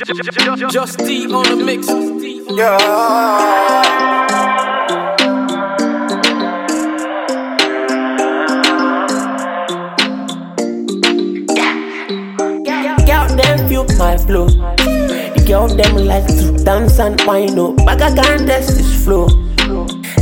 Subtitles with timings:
[0.00, 1.86] Just D on the mix.
[2.56, 2.78] Yeah.
[13.04, 14.46] Girl, them feel my flow.
[14.46, 17.76] The girl, them like to dance and wine up.
[17.76, 19.28] Can't test this flow.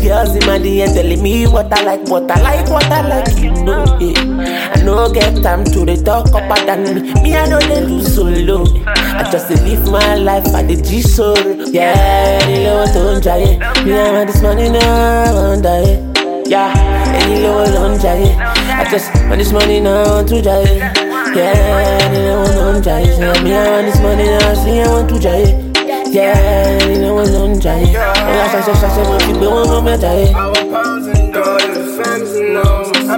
[0.03, 3.39] Girls in my DM telling me what I like, what I like, what I like,
[3.39, 4.38] you know it.
[4.75, 7.13] I no get time to the talk up than me.
[7.23, 8.65] Me, I know they lose solo.
[8.87, 11.37] I just live my life at the G soul.
[11.73, 13.59] Yeah, any low don't try it.
[13.85, 15.97] Me, I want this money now, I want die.
[16.49, 16.73] Yeah,
[17.17, 18.37] any low don't try it.
[18.39, 20.79] I just want this money now, I want to try it.
[21.37, 23.19] Yeah, any low don't try it.
[23.19, 25.69] Yeah, me, I want this money now, see, I want to try it.
[26.13, 26.33] Yeah,
[26.83, 27.97] any low don't try it.
[27.97, 30.58] Oh, shasha, shasha, mo fi gbé wọn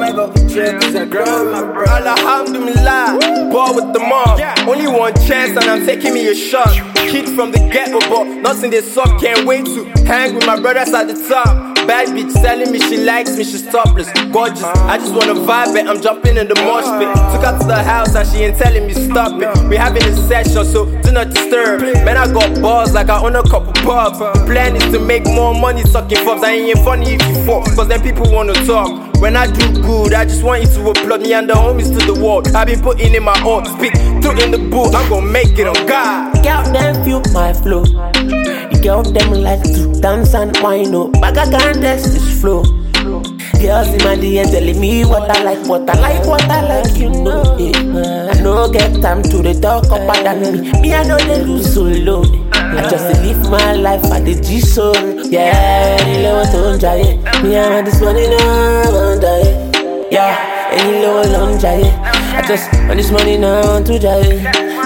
[0.01, 1.85] might go trip as a girl, my bro.
[1.85, 4.41] Alhamdulillah, ball with the mom.
[4.67, 6.73] Only one chance and I'm taking me a shot.
[6.97, 9.21] Kid from the ghetto, but nothing they suck.
[9.21, 11.77] Can't wait to hang with my brothers at the top.
[11.87, 14.09] Bad bitch telling me she likes me, she's topless.
[14.33, 15.87] Gorgeous, I just wanna vibe it.
[15.87, 17.13] I'm jumping in the mosh pit.
[17.33, 19.69] Took her to the house and she ain't telling me stop it.
[19.69, 21.83] We having a session, so do not disturb.
[22.07, 24.19] Man, I got balls like I own a couple pubs.
[24.19, 26.43] The plan is to make more money sucking fobs.
[26.43, 29.10] I ain't funny if you fall, cause then people wanna talk.
[29.21, 32.13] When I do good, I just want you to applaud me and the homies to
[32.13, 32.43] the wall.
[32.57, 34.95] I've been putting in my all, speak through in the booth.
[34.95, 36.43] I'm gonna make it on God.
[36.43, 37.85] Girl, them feel my flow.
[37.85, 41.13] The girl, them like to dance and wine up.
[41.13, 42.63] But I test this flow.
[43.61, 46.97] Girls in my DM telling me what I like, what I like, what I like,
[46.97, 47.77] you know it.
[47.77, 50.73] I no get time to the talk up than me.
[50.81, 52.50] Me, I know they lose solo.
[52.73, 54.95] I just live my life at the G soul.
[55.27, 57.17] Yeah, any low don't try it.
[57.43, 60.09] Me, I want this money now, I want die.
[60.11, 61.93] Yeah, any low don't try it.
[62.35, 64.43] I just want this money now, I want to try it.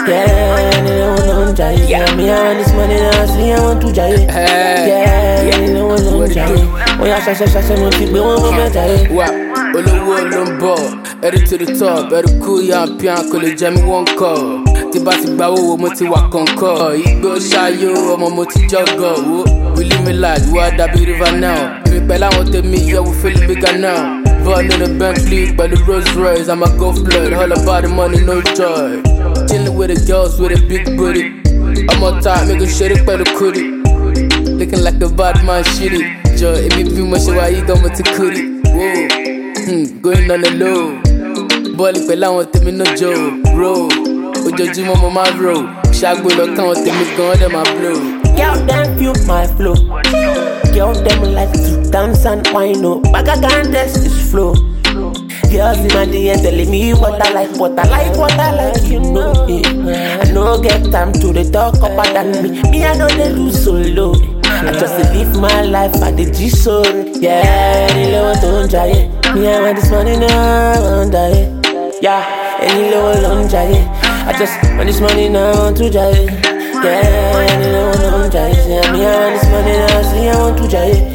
[0.09, 1.89] Yeah, any low don't it.
[1.89, 4.29] Yeah, me, I want this money now, see, I want to try it.
[4.29, 7.01] Yeah, any low don't try it.
[7.01, 9.13] Oh, yeah, ṣaṣẹ ṣaṣẹ mo ti gbé wọn mọ́ mẹ́ta yẹn.
[9.17, 9.27] Wà
[9.77, 10.79] olówó ló ń bọ̀,
[11.27, 14.37] ẹ̀rí to the top, ẹ̀rí kú yan pian kò lè jẹ́ mi wọ́n kọ̀.
[14.93, 16.95] Tí bá ti gba owó mo ti wà kọ̀ǹkọ̀.
[17.09, 19.15] Igbó ṣayó ọmọ mo ti jọ́gọ̀.
[19.29, 19.45] Wo
[19.77, 21.61] Willie mi like wá dàbí river now.
[21.87, 24.23] Èmi pẹ̀lú àwọn tèmi yẹ wo feel bigger now.
[24.45, 28.21] Born in a Bentley pẹ̀lú Rolls Royce, I'm a go blood, all about the money,
[28.21, 29.01] no joy.
[29.49, 31.25] Chillin' with the girls with a big booty.
[31.93, 33.65] Ọmọ ta mi kò ṣeré pẹ̀lú kúrì.
[34.59, 36.03] Looking like a bad man shitty.
[36.39, 39.34] Jọ èmi bí mo ṣe wá yí gan mo ti kúrì.
[39.65, 40.83] Hmm, going on the low.
[41.79, 43.11] Bọ́ọ̀lì pẹ̀lú àwọn tèmi náà jọ
[43.59, 43.73] ro.
[44.47, 45.55] Ojoojúmọ́ mo máa ro.
[46.01, 47.97] Ṣàgbó lọ káwọn tèmi gan ọ́ dẹ̀ máa blow.
[48.39, 49.77] Girl, them feel my flow.
[50.75, 52.85] Girl, them like to dance and wine
[53.19, 54.53] I can't test this flow.
[55.53, 58.83] Girls in my DM telling me what I like, what I like, what I like,
[58.93, 59.67] you know it.
[60.23, 62.49] I no get time to the talk up than me.
[62.71, 64.15] Me, I know they lose solo.
[64.45, 66.85] I just dey live my life at the G soul.
[67.21, 69.14] Yeah, any low don't try it.
[69.35, 71.51] Me, I want this money now, I want die.
[72.01, 72.23] Yeah,
[72.61, 73.67] any low don't try.
[74.27, 76.11] I just want this money now, I want to try.
[76.11, 78.69] Yeah, any low try it.
[78.69, 81.14] Yeah, me, I want this money now, see, I want to try